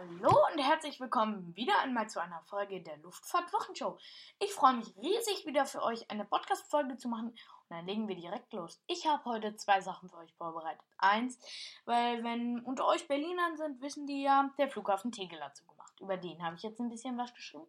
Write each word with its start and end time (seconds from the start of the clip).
Hallo 0.00 0.34
und 0.50 0.58
herzlich 0.58 0.98
willkommen 0.98 1.54
wieder 1.54 1.78
einmal 1.80 2.08
zu 2.08 2.22
einer 2.22 2.40
Folge 2.46 2.80
der 2.80 2.96
Luftfahrt-Wochenshow. 2.98 3.98
Ich 4.38 4.50
freue 4.54 4.76
mich 4.76 4.96
riesig, 4.96 5.44
wieder 5.44 5.66
für 5.66 5.82
euch 5.82 6.10
eine 6.10 6.24
Podcast-Folge 6.24 6.96
zu 6.96 7.08
machen 7.08 7.28
und 7.28 7.36
dann 7.68 7.86
legen 7.86 8.08
wir 8.08 8.16
direkt 8.16 8.50
los. 8.54 8.80
Ich 8.86 9.06
habe 9.06 9.22
heute 9.26 9.56
zwei 9.56 9.82
Sachen 9.82 10.08
für 10.08 10.16
euch 10.16 10.32
vorbereitet. 10.36 10.80
Eins, 10.96 11.38
weil 11.84 12.24
wenn 12.24 12.60
unter 12.60 12.86
euch 12.86 13.08
Berlinern 13.08 13.58
sind, 13.58 13.82
wissen 13.82 14.06
die 14.06 14.22
ja, 14.22 14.50
der 14.56 14.70
Flughafen 14.70 15.12
Tegel 15.12 15.44
hat 15.44 15.56
zugemacht. 15.56 16.00
Über 16.00 16.16
den 16.16 16.42
habe 16.42 16.56
ich 16.56 16.62
jetzt 16.62 16.80
ein 16.80 16.88
bisschen 16.88 17.18
was 17.18 17.34
geschrieben. 17.34 17.66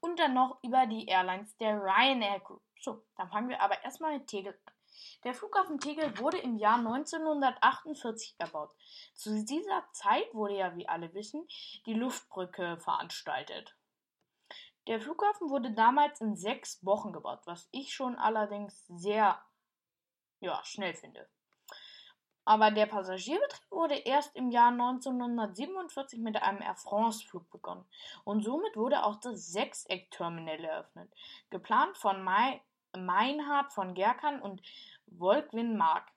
Und 0.00 0.18
dann 0.18 0.32
noch 0.32 0.62
über 0.62 0.86
die 0.86 1.06
Airlines 1.06 1.54
der 1.58 1.78
Ryanair 1.78 2.40
Group. 2.40 2.62
So, 2.80 3.04
dann 3.18 3.28
fangen 3.28 3.50
wir 3.50 3.60
aber 3.60 3.84
erstmal 3.84 4.14
mit 4.16 4.26
Tegel 4.26 4.58
an. 4.64 4.77
Der 5.24 5.34
Flughafen 5.34 5.80
Tegel 5.80 6.18
wurde 6.18 6.38
im 6.38 6.56
Jahr 6.56 6.78
1948 6.78 8.36
erbaut. 8.38 8.74
Zu 9.14 9.44
dieser 9.44 9.84
Zeit 9.92 10.32
wurde 10.34 10.56
ja, 10.56 10.76
wie 10.76 10.88
alle 10.88 11.12
wissen, 11.14 11.46
die 11.86 11.94
Luftbrücke 11.94 12.78
veranstaltet. 12.78 13.76
Der 14.86 15.00
Flughafen 15.00 15.50
wurde 15.50 15.72
damals 15.72 16.20
in 16.20 16.36
sechs 16.36 16.84
Wochen 16.84 17.12
gebaut, 17.12 17.40
was 17.44 17.68
ich 17.72 17.92
schon 17.92 18.16
allerdings 18.16 18.86
sehr 18.86 19.38
ja, 20.40 20.64
schnell 20.64 20.94
finde. 20.94 21.28
Aber 22.48 22.70
der 22.70 22.86
Passagierbetrieb 22.86 23.70
wurde 23.70 23.94
erst 23.94 24.34
im 24.34 24.50
Jahr 24.50 24.70
1947 24.70 26.18
mit 26.20 26.42
einem 26.42 26.62
Air 26.62 26.76
France-Flug 26.76 27.50
begonnen. 27.50 27.84
Und 28.24 28.42
somit 28.42 28.74
wurde 28.74 29.04
auch 29.04 29.16
das 29.16 29.52
Sechseck-Terminal 29.52 30.64
eröffnet. 30.64 31.12
Geplant 31.50 31.98
von 31.98 32.22
Mai 32.24 32.62
Meinhard 32.96 33.72
von 33.72 33.94
Gerkan 33.94 34.40
und 34.40 34.62
Volkwin 35.06 35.76
Mark. 35.76 36.10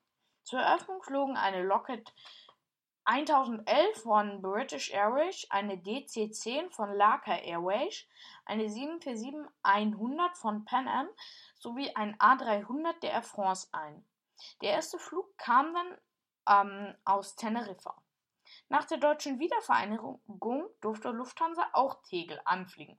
Zur 0.44 0.60
Eröffnung 0.60 1.02
flogen 1.02 1.36
eine 1.36 1.62
Lockheed 1.62 2.12
1011 3.04 4.02
von 4.02 4.42
British 4.42 4.90
Airways, 4.90 5.46
eine 5.50 5.76
DC-10 5.76 6.70
von 6.70 6.94
Laka 6.94 7.34
Airways, 7.34 8.06
eine 8.44 8.64
747-100 8.64 10.36
von 10.36 10.64
Pan 10.64 10.86
Am 10.86 11.08
sowie 11.54 11.90
ein 11.96 12.16
A300 12.18 13.00
der 13.00 13.12
Air 13.12 13.22
France 13.22 13.68
ein. 13.72 14.04
Der 14.60 14.72
erste 14.72 14.98
Flug 14.98 15.36
kam 15.36 15.74
dann 15.74 15.98
ähm, 16.48 16.94
aus 17.04 17.34
Teneriffa. 17.36 18.01
Nach 18.72 18.86
der 18.86 18.96
deutschen 18.96 19.38
Wiedervereinigung 19.38 20.66
durfte 20.80 21.10
Lufthansa 21.10 21.68
auch 21.74 22.02
Tegel 22.04 22.40
anfliegen. 22.46 22.98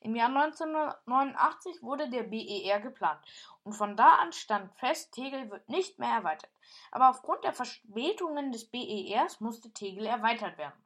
Im 0.00 0.16
Jahr 0.16 0.26
1989 0.26 1.80
wurde 1.80 2.10
der 2.10 2.24
BER 2.24 2.80
geplant 2.80 3.24
und 3.62 3.72
von 3.72 3.96
da 3.96 4.16
an 4.16 4.32
stand 4.32 4.74
fest, 4.80 5.14
Tegel 5.14 5.48
wird 5.48 5.68
nicht 5.68 6.00
mehr 6.00 6.10
erweitert. 6.10 6.50
Aber 6.90 7.08
aufgrund 7.08 7.44
der 7.44 7.52
Verspätungen 7.52 8.50
des 8.50 8.68
BERs 8.68 9.38
musste 9.38 9.72
Tegel 9.72 10.06
erweitert 10.06 10.58
werden. 10.58 10.84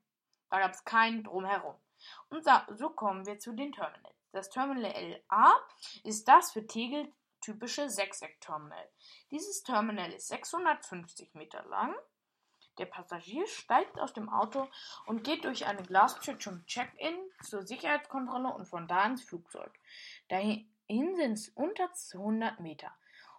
Da 0.50 0.58
gab 0.58 0.72
es 0.72 0.84
keinen 0.84 1.24
Drumherum. 1.24 1.76
Und 2.28 2.44
so 2.76 2.90
kommen 2.90 3.24
wir 3.24 3.38
zu 3.38 3.54
den 3.54 3.72
Terminals. 3.72 4.16
Das 4.32 4.50
Terminal 4.50 5.18
A 5.28 5.54
ist 6.04 6.28
das 6.28 6.52
für 6.52 6.66
Tegel 6.66 7.10
typische 7.40 7.88
Sechseck-Terminal. 7.88 8.86
Dieses 9.30 9.62
Terminal 9.62 10.12
ist 10.12 10.28
650 10.28 11.32
Meter 11.32 11.64
lang 11.70 11.94
der 12.78 12.86
Passagier 12.86 13.46
steigt 13.46 13.98
aus 14.00 14.12
dem 14.12 14.28
Auto 14.28 14.68
und 15.06 15.24
geht 15.24 15.44
durch 15.44 15.66
eine 15.66 15.82
Glastür 15.82 16.38
zum 16.38 16.64
Check-in 16.66 17.14
zur 17.42 17.66
Sicherheitskontrolle 17.66 18.52
und 18.52 18.66
von 18.66 18.86
da 18.86 19.04
ins 19.06 19.22
Flugzeug. 19.22 19.72
Dahin 20.28 20.66
sind 20.88 21.32
es 21.32 21.48
unter 21.50 21.92
200 21.92 22.60
Meter. 22.60 22.92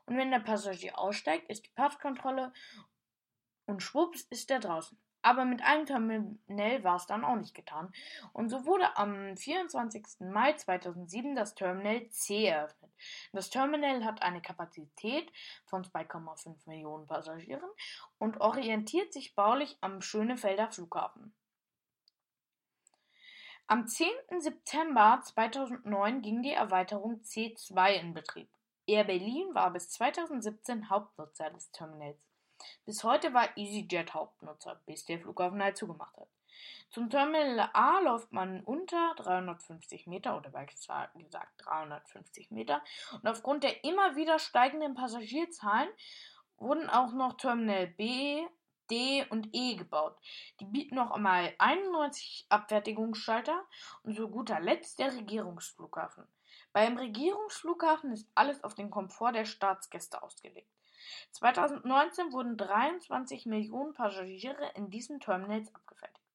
Und 0.05 0.17
wenn 0.17 0.31
der 0.31 0.39
Passagier 0.39 0.97
aussteigt, 0.97 1.49
ist 1.49 1.65
die 1.65 1.71
Passkontrolle 1.75 2.53
und 3.65 3.83
schwupps 3.83 4.21
ist 4.29 4.49
er 4.49 4.59
draußen. 4.59 4.97
Aber 5.21 5.43
mit 5.43 5.61
einem 5.61 5.85
Terminal 5.85 6.83
war 6.83 6.95
es 6.95 7.05
dann 7.05 7.25
auch 7.25 7.35
nicht 7.35 7.53
getan. 7.53 7.91
Und 8.31 8.49
so 8.49 8.65
wurde 8.65 8.95
am 8.95 9.35
24. 9.35 10.21
Mai 10.21 10.53
2007 10.53 11.35
das 11.35 11.53
Terminal 11.53 12.07
C 12.09 12.45
eröffnet. 12.45 12.86
Das 13.31 13.49
Terminal 13.49 14.03
hat 14.05 14.21
eine 14.21 14.41
Kapazität 14.41 15.31
von 15.65 15.83
2,5 15.83 16.67
Millionen 16.67 17.07
Passagieren 17.07 17.69
und 18.17 18.41
orientiert 18.41 19.13
sich 19.13 19.35
baulich 19.35 19.77
am 19.81 20.01
Schönefelder 20.01 20.71
Flughafen. 20.71 21.33
Am 23.69 23.85
10. 23.85 24.07
September 24.39 25.19
2009 25.23 26.21
ging 26.21 26.41
die 26.41 26.53
Erweiterung 26.53 27.21
C2 27.21 27.95
in 27.95 28.13
Betrieb. 28.13 28.49
Air 28.85 29.03
Berlin 29.03 29.53
war 29.53 29.71
bis 29.71 29.89
2017 29.89 30.89
Hauptnutzer 30.89 31.49
des 31.49 31.69
Terminals. 31.71 32.17
Bis 32.85 33.03
heute 33.03 33.33
war 33.33 33.57
EasyJet 33.57 34.13
Hauptnutzer, 34.13 34.81
bis 34.85 35.03
der 35.03 35.19
Flughafen 35.19 35.61
halt 35.61 35.75
zugemacht 35.75 36.15
hat. 36.15 36.29
Zum 36.89 37.09
Terminal 37.09 37.69
A 37.73 37.99
läuft 37.99 38.31
man 38.31 38.63
unter 38.63 39.13
350 39.17 40.07
Meter 40.07 40.37
oder 40.37 40.49
besser 40.49 41.09
gesagt 41.15 41.65
350 41.65 42.51
Meter 42.51 42.81
und 43.13 43.27
aufgrund 43.27 43.63
der 43.63 43.83
immer 43.83 44.15
wieder 44.15 44.39
steigenden 44.39 44.95
Passagierzahlen 44.95 45.89
wurden 46.57 46.89
auch 46.89 47.11
noch 47.11 47.37
Terminal 47.37 47.87
B, 47.87 48.45
D 48.89 49.25
und 49.29 49.49
E 49.53 49.75
gebaut. 49.75 50.17
Die 50.59 50.65
bieten 50.65 50.95
noch 50.95 51.11
einmal 51.11 51.53
91 51.57 52.45
Abfertigungsschalter 52.49 53.65
und 54.03 54.15
zu 54.15 54.29
guter 54.29 54.59
Letzt 54.59 54.99
der 54.99 55.13
Regierungsflughafen. 55.13 56.25
Beim 56.73 56.97
Regierungsflughafen 56.97 58.11
ist 58.11 58.29
alles 58.33 58.63
auf 58.63 58.75
den 58.75 58.89
Komfort 58.89 59.33
der 59.33 59.45
Staatsgäste 59.45 60.23
ausgelegt. 60.23 60.71
2019 61.31 62.31
wurden 62.31 62.57
23 62.57 63.45
Millionen 63.45 63.93
Passagiere 63.93 64.71
in 64.75 64.89
diesen 64.89 65.19
Terminals 65.19 65.73
abgefertigt. 65.73 66.26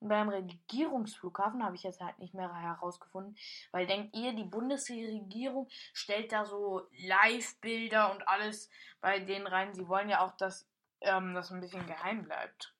Und 0.00 0.08
beim 0.08 0.28
Regierungsflughafen 0.28 1.64
habe 1.64 1.76
ich 1.76 1.82
jetzt 1.82 2.00
halt 2.00 2.18
nicht 2.18 2.34
mehr 2.34 2.52
herausgefunden, 2.54 3.36
weil 3.72 3.86
denkt 3.86 4.16
ihr, 4.16 4.32
die 4.32 4.44
Bundesregierung 4.44 5.68
stellt 5.92 6.32
da 6.32 6.44
so 6.44 6.88
Live-Bilder 7.06 8.12
und 8.12 8.26
alles 8.28 8.70
bei 9.00 9.20
denen 9.20 9.46
rein. 9.46 9.74
Sie 9.74 9.88
wollen 9.88 10.08
ja 10.08 10.20
auch, 10.24 10.36
dass 10.36 10.68
ähm, 11.00 11.34
das 11.34 11.50
ein 11.50 11.60
bisschen 11.60 11.86
geheim 11.86 12.24
bleibt. 12.24 12.74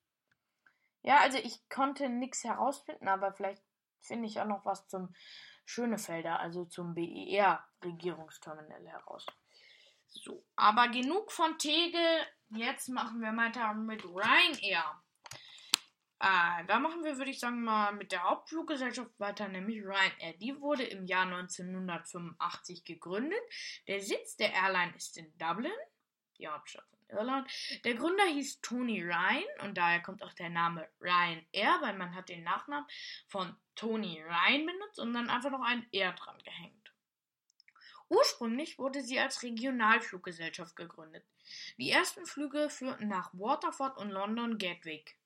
Ja, 1.01 1.19
also 1.19 1.37
ich 1.37 1.69
konnte 1.69 2.09
nichts 2.09 2.43
herausfinden, 2.43 3.07
aber 3.07 3.31
vielleicht 3.31 3.63
finde 4.01 4.27
ich 4.27 4.41
auch 4.41 4.45
noch 4.45 4.65
was 4.65 4.87
zum 4.87 5.13
Schönefelder, 5.65 6.39
also 6.39 6.65
zum 6.65 6.93
BER-Regierungsterminal 6.95 8.87
heraus. 8.87 9.25
So, 10.07 10.43
aber 10.55 10.87
genug 10.87 11.31
von 11.31 11.57
Tegel. 11.57 12.25
Jetzt 12.49 12.89
machen 12.89 13.21
wir 13.21 13.35
weiter 13.35 13.73
mit 13.73 14.03
Ryanair. 14.05 15.01
Äh, 16.19 16.65
da 16.67 16.79
machen 16.79 17.03
wir, 17.03 17.17
würde 17.17 17.31
ich 17.31 17.39
sagen, 17.39 17.63
mal 17.63 17.91
mit 17.91 18.11
der 18.11 18.23
Hauptfluggesellschaft 18.23 19.19
weiter, 19.19 19.49
nämlich 19.49 19.83
Ryanair. 19.83 20.33
Die 20.39 20.59
wurde 20.61 20.83
im 20.83 21.05
Jahr 21.05 21.23
1985 21.23 22.85
gegründet. 22.85 23.41
Der 23.87 23.99
Sitz 23.99 24.37
der 24.37 24.53
Airline 24.53 24.95
ist 24.95 25.17
in 25.17 25.37
Dublin, 25.37 25.71
die 26.37 26.47
Hauptstadt 26.47 26.85
von 26.89 27.17
Irland. 27.17 27.51
Der 27.83 27.95
Gründer 27.95 28.23
hieß 28.25 28.61
Tony 28.61 29.03
Ryan 29.03 29.43
und 29.63 29.77
daher 29.77 30.01
kommt 30.01 30.23
auch 30.23 30.33
der 30.33 30.49
Name 30.49 30.87
Ryanair, 31.01 31.81
weil 31.81 31.97
man 31.97 32.15
hat 32.15 32.29
den 32.29 32.43
Nachnamen 32.43 32.87
von 33.27 33.53
Tony 33.75 34.23
Ryan 34.23 34.65
benutzt 34.65 34.99
und 34.99 35.13
dann 35.13 35.29
einfach 35.29 35.51
noch 35.51 35.63
ein 35.63 35.85
R 35.91 36.13
dran 36.13 36.37
gehängt. 36.45 36.93
Ursprünglich 38.07 38.77
wurde 38.77 39.01
sie 39.01 39.19
als 39.19 39.43
Regionalfluggesellschaft 39.43 40.75
gegründet. 40.75 41.25
Die 41.77 41.91
ersten 41.91 42.25
Flüge 42.25 42.69
führten 42.69 43.07
nach 43.07 43.33
Waterford 43.33 43.97
und 43.97 44.11
London 44.11 44.57
Gatwick. 44.57 45.17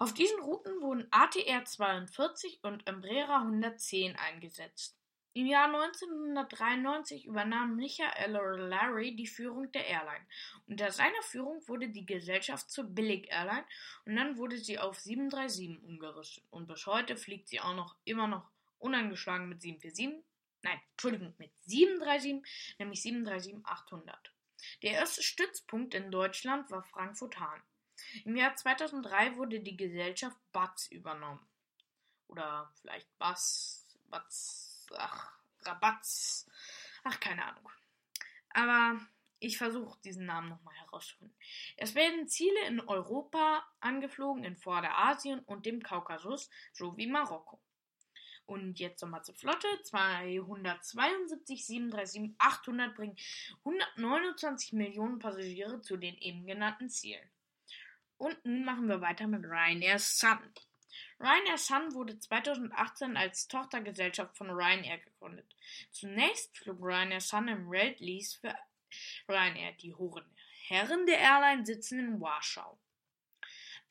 Auf 0.00 0.14
diesen 0.14 0.38
Routen 0.38 0.80
wurden 0.80 1.08
ATR 1.10 1.64
42 1.64 2.60
und 2.62 2.86
Embraer 2.86 3.40
110 3.40 4.14
eingesetzt. 4.14 4.96
Im 5.32 5.46
Jahr 5.46 5.64
1993 5.64 7.26
übernahm 7.26 7.74
Michael 7.74 8.36
O'Leary 8.36 9.16
die 9.16 9.26
Führung 9.26 9.72
der 9.72 9.88
Airline. 9.88 10.24
Unter 10.68 10.92
seiner 10.92 11.20
Führung 11.22 11.66
wurde 11.66 11.88
die 11.88 12.06
Gesellschaft 12.06 12.70
zur 12.70 12.84
Billig 12.84 13.26
Airline 13.28 13.66
und 14.04 14.14
dann 14.14 14.36
wurde 14.38 14.58
sie 14.58 14.78
auf 14.78 15.00
737 15.00 15.82
umgerüstet. 15.82 16.44
Und 16.50 16.68
bis 16.68 16.86
heute 16.86 17.16
fliegt 17.16 17.48
sie 17.48 17.58
auch 17.58 17.74
noch 17.74 17.96
immer 18.04 18.28
noch 18.28 18.48
unangeschlagen 18.78 19.48
mit 19.48 19.60
747, 19.62 20.24
nein, 20.62 20.80
Entschuldigung, 20.92 21.34
mit 21.38 21.50
737, 21.64 22.76
nämlich 22.78 23.00
737-800. 23.00 24.14
Der 24.84 24.92
erste 24.92 25.24
Stützpunkt 25.24 25.94
in 25.94 26.12
Deutschland 26.12 26.70
war 26.70 26.84
Frankfurt-Hahn. 26.84 27.60
Im 28.24 28.36
Jahr 28.36 28.54
2003 28.54 29.36
wurde 29.36 29.60
die 29.60 29.76
Gesellschaft 29.76 30.36
Batz 30.52 30.88
übernommen. 30.88 31.46
Oder 32.28 32.70
vielleicht 32.80 33.18
Bass, 33.18 33.86
Batz, 34.10 34.86
ach, 34.96 35.32
Rabatz, 35.62 36.46
ach, 37.04 37.18
keine 37.20 37.44
Ahnung. 37.44 37.70
Aber 38.50 39.00
ich 39.40 39.56
versuche 39.56 39.98
diesen 40.02 40.26
Namen 40.26 40.48
nochmal 40.48 40.74
herauszufinden. 40.74 41.36
Es 41.76 41.94
werden 41.94 42.28
Ziele 42.28 42.66
in 42.66 42.80
Europa 42.80 43.64
angeflogen, 43.80 44.44
in 44.44 44.56
Vorderasien 44.56 45.40
und 45.40 45.64
dem 45.64 45.82
Kaukasus 45.82 46.50
sowie 46.72 47.06
Marokko. 47.06 47.60
Und 48.46 48.80
jetzt 48.80 49.02
nochmal 49.02 49.22
zur 49.22 49.34
Flotte. 49.34 49.68
272 49.82 51.66
737 51.66 52.34
800 52.38 52.94
bringen 52.96 53.16
129 53.58 54.72
Millionen 54.72 55.18
Passagiere 55.18 55.82
zu 55.82 55.98
den 55.98 56.16
eben 56.16 56.46
genannten 56.46 56.88
Zielen. 56.88 57.28
Und 58.18 58.44
nun 58.44 58.64
machen 58.64 58.88
wir 58.88 59.00
weiter 59.00 59.26
mit 59.28 59.44
Ryanair 59.44 59.98
Sun. 59.98 60.38
Ryanair 61.20 61.56
Sun 61.56 61.94
wurde 61.94 62.18
2018 62.18 63.16
als 63.16 63.46
Tochtergesellschaft 63.46 64.36
von 64.36 64.50
Ryanair 64.50 64.98
gegründet. 64.98 65.54
Zunächst 65.92 66.58
flog 66.58 66.78
Ryanair 66.80 67.20
Sun 67.20 67.48
im 67.48 67.68
Red 67.68 68.00
Lease 68.00 68.38
für 68.40 68.54
Ryanair. 69.28 69.72
Die 69.74 69.94
hohen 69.94 70.24
Herren 70.66 71.06
der 71.06 71.18
Airline 71.18 71.64
sitzen 71.64 72.00
in 72.00 72.20
Warschau. 72.20 72.78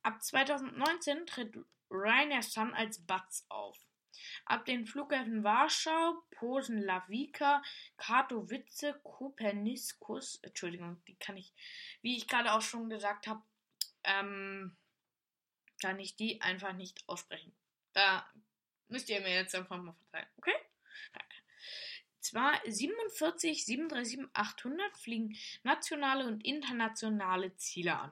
Ab 0.04 0.22
2019 0.22 1.26
tritt 1.26 1.58
Ryanair 1.90 2.44
Sun 2.44 2.74
als 2.74 3.00
Batz 3.06 3.46
auf. 3.48 3.78
Ab 4.46 4.66
den 4.66 4.86
Flughäfen 4.86 5.44
Warschau, 5.44 6.24
Posen 6.32 6.82
Lavica, 6.82 7.62
Katowice, 7.98 8.96
Kopernikus, 9.04 10.40
Entschuldigung, 10.42 11.02
die 11.08 11.16
kann 11.16 11.38
ich, 11.38 11.54
wie 12.02 12.18
ich 12.18 12.28
gerade 12.28 12.54
auch 12.54 12.62
schon 12.62 12.90
gesagt 12.90 13.28
habe, 13.28 13.42
ähm, 14.04 14.76
kann 15.82 16.00
ich 16.00 16.16
die 16.16 16.42
einfach 16.42 16.74
nicht 16.74 17.08
aussprechen. 17.08 17.56
Da 17.94 18.28
müsst 18.88 19.10
ihr 19.10 19.22
mir 19.22 19.34
jetzt 19.34 19.56
einfach 19.56 19.78
mal 19.78 19.94
verzeihen, 19.94 20.28
okay? 20.38 20.56
Zwar 22.20 22.60
47, 22.66 23.66
737, 23.66 24.30
800 24.34 24.98
fliegen 24.98 25.38
nationale 25.64 26.28
und 26.28 26.44
internationale 26.46 27.56
Ziele 27.56 27.98
an. 27.98 28.12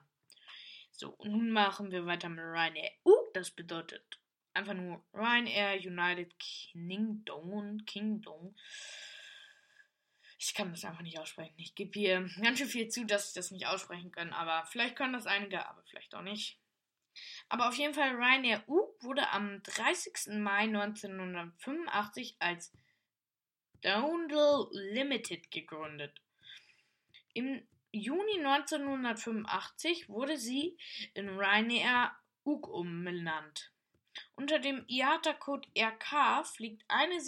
So, 0.91 1.17
nun 1.23 1.49
machen 1.51 1.91
wir 1.91 2.05
weiter 2.05 2.29
mit 2.29 2.39
Ryanair. 2.39 2.91
Uh, 3.03 3.17
das 3.33 3.51
bedeutet 3.51 4.17
einfach 4.53 4.73
nur 4.73 5.03
Ryanair 5.13 5.81
United 5.81 6.33
Kingdom. 6.39 7.85
Kingdom. 7.85 8.55
Ich 10.47 10.53
kann 10.53 10.69
das 10.69 10.85
einfach 10.85 11.01
nicht 11.01 11.17
aussprechen. 11.17 11.55
Ich 11.57 11.73
gebe 11.73 11.97
hier 11.97 12.29
ganz 12.39 12.59
schön 12.59 12.67
viel 12.67 12.87
zu, 12.87 13.03
dass 13.03 13.29
ich 13.29 13.33
das 13.33 13.49
nicht 13.49 13.65
aussprechen 13.65 14.11
kann. 14.11 14.31
Aber 14.31 14.67
vielleicht 14.67 14.95
können 14.95 15.13
das 15.13 15.25
einige, 15.25 15.67
aber 15.67 15.81
vielleicht 15.89 16.13
auch 16.13 16.21
nicht. 16.21 16.59
Aber 17.49 17.67
auf 17.67 17.75
jeden 17.75 17.95
Fall 17.95 18.11
Ryanair 18.11 18.63
U 18.67 18.93
wurde 18.99 19.27
am 19.31 19.63
30. 19.63 20.37
Mai 20.37 20.65
1985 20.65 22.35
als 22.37 22.71
Downhill 23.81 24.67
Limited 24.71 25.49
gegründet. 25.49 26.21
Im 27.33 27.67
Juni 27.91 28.37
1985 28.37 30.09
wurde 30.09 30.37
sie 30.37 30.77
in 31.15 31.27
Ryanair 31.27 32.15
UG 32.43 32.67
umbenannt. 32.67 33.71
Unter 34.35 34.59
dem 34.59 34.85
IATA-Code 34.87 35.67
RK 35.75 36.45
fliegt 36.45 36.85
eine 36.87 37.19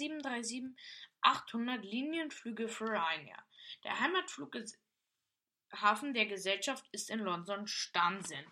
737-800 1.28 1.82
Linienflüge 1.82 2.68
für 2.68 2.86
Ryanair. 2.86 3.44
Der 3.84 4.00
Heimatflughafen 4.00 6.14
der 6.14 6.24
Gesellschaft 6.26 6.88
ist 6.92 7.10
in 7.10 7.20
London 7.20 7.66
Stansted. 7.66 8.46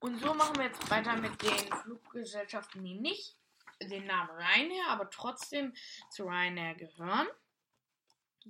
Und 0.00 0.20
so 0.20 0.34
machen 0.34 0.56
wir 0.56 0.66
jetzt 0.66 0.90
weiter 0.90 1.16
mit 1.16 1.40
den 1.42 1.72
Fluggesellschaften, 1.82 2.84
die 2.84 2.94
nicht 2.94 3.36
den 3.82 4.06
Namen 4.06 4.30
Ryanair, 4.30 4.88
aber 4.88 5.10
trotzdem 5.10 5.74
zu 6.10 6.24
Ryanair 6.24 6.74
gehören. 6.74 7.28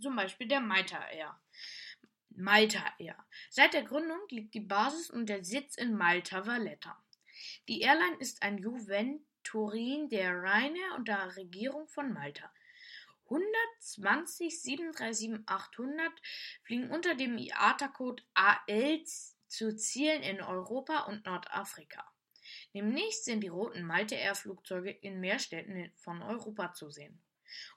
Zum 0.00 0.16
Beispiel 0.16 0.48
der 0.48 0.60
Malta 0.60 1.08
Air. 1.08 1.40
Malta 2.30 2.82
Air. 2.98 3.24
Seit 3.48 3.72
der 3.72 3.84
Gründung 3.84 4.18
liegt 4.28 4.52
die 4.54 4.60
Basis 4.60 5.10
und 5.10 5.26
der 5.26 5.42
Sitz 5.42 5.76
in 5.76 5.96
Malta 5.96 6.46
Valletta. 6.46 7.02
Die 7.68 7.80
Airline 7.80 8.18
ist 8.18 8.42
ein 8.42 8.58
Juventurin 8.58 10.10
der 10.10 10.32
Ryanair 10.32 10.96
und 10.96 11.08
der 11.08 11.34
Regierung 11.36 11.88
von 11.88 12.12
Malta. 12.12 12.52
120 13.28 14.54
737-800 14.54 16.10
fliegen 16.62 16.90
unter 16.90 17.14
dem 17.14 17.38
IATA-Code 17.38 18.22
AL 18.34 19.04
zu 19.48 19.76
Zielen 19.76 20.22
in 20.22 20.40
Europa 20.40 21.04
und 21.04 21.26
Nordafrika. 21.26 22.04
Demnächst 22.74 23.24
sind 23.24 23.40
die 23.40 23.48
roten 23.48 23.84
Malte-Air-Flugzeuge 23.84 24.90
in 24.90 25.20
mehr 25.20 25.38
Städten 25.38 25.90
von 25.96 26.22
Europa 26.22 26.72
zu 26.72 26.90
sehen. 26.90 27.20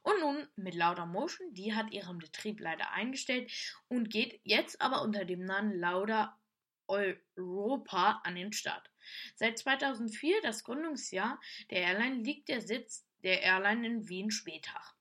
Und 0.01 0.19
nun 0.19 0.47
mit 0.55 0.75
Lauda 0.75 1.05
Motion, 1.05 1.53
die 1.53 1.73
hat 1.73 1.91
ihren 1.91 2.17
Betrieb 2.17 2.59
leider 2.59 2.91
eingestellt 2.91 3.51
und 3.87 4.09
geht 4.09 4.41
jetzt 4.43 4.81
aber 4.81 5.01
unter 5.01 5.25
dem 5.25 5.45
Namen 5.45 5.79
Lauda 5.79 6.39
Europa 6.87 8.21
an 8.23 8.35
den 8.35 8.51
Start. 8.51 8.89
Seit 9.35 9.57
2004, 9.59 10.41
das 10.41 10.63
Gründungsjahr 10.63 11.39
der 11.69 11.81
Airline, 11.81 12.23
liegt 12.23 12.49
der 12.49 12.61
Sitz 12.61 13.05
der 13.23 13.41
Airline 13.41 13.85
in 13.85 14.09
Wien-Schwedach. 14.09 14.95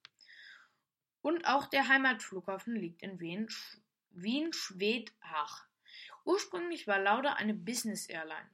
Und 1.23 1.47
auch 1.47 1.67
der 1.67 1.89
Heimatflughafen 1.89 2.77
liegt 2.77 3.03
in 3.03 3.19
Wien-Schwedach. 4.11 5.67
Ursprünglich 6.25 6.87
war 6.87 6.99
Lauda 6.99 7.35
eine 7.35 7.55
Business 7.55 8.07
Airline. 8.07 8.51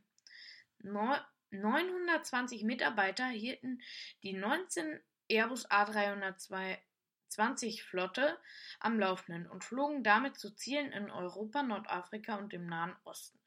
920 0.83 2.65
Mitarbeiter 2.65 3.27
hielten 3.27 3.81
die 4.23 4.33
19 4.33 5.01
Airbus 5.29 5.71
A320 5.71 7.83
Flotte 7.83 8.39
am 8.81 8.99
Laufenden 8.99 9.49
und 9.49 9.65
flogen 9.65 10.05
damit 10.05 10.39
zu 10.39 10.55
Zielen 10.55 10.93
in 10.93 11.11
Europa, 11.11 11.63
Nordafrika 11.63 12.37
und 12.37 12.53
dem 12.53 12.67
Nahen 12.67 12.95
Osten. 13.05 13.41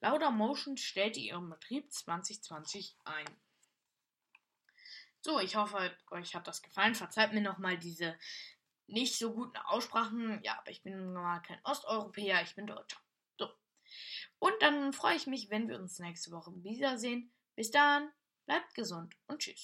Lauda 0.00 0.30
Motion 0.30 0.76
stellte 0.76 1.20
ihren 1.20 1.48
Betrieb 1.48 1.90
2020 1.92 2.96
ein. 3.04 3.24
So, 5.20 5.38
ich 5.38 5.56
hoffe, 5.56 5.96
euch 6.10 6.34
hat 6.34 6.48
das 6.48 6.62
gefallen. 6.62 6.96
Verzeiht 6.96 7.32
mir 7.32 7.40
nochmal 7.40 7.78
diese 7.78 8.18
nicht 8.92 9.18
so 9.18 9.32
guten 9.32 9.56
Aussprachen. 9.56 10.40
Ja, 10.42 10.58
aber 10.58 10.70
ich 10.70 10.82
bin 10.82 11.12
mal 11.12 11.40
kein 11.40 11.60
Osteuropäer, 11.64 12.42
ich 12.42 12.54
bin 12.54 12.66
Deutscher. 12.66 13.00
So. 13.38 13.48
Und 14.38 14.54
dann 14.60 14.92
freue 14.92 15.16
ich 15.16 15.26
mich, 15.26 15.50
wenn 15.50 15.68
wir 15.68 15.78
uns 15.78 15.98
nächste 15.98 16.30
Woche 16.30 16.52
wiedersehen. 16.62 17.32
Bis 17.56 17.70
dann, 17.70 18.10
bleibt 18.46 18.74
gesund 18.74 19.16
und 19.26 19.40
tschüss. 19.40 19.60